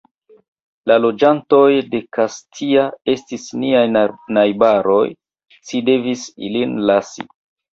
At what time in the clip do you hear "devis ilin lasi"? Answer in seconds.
5.91-7.31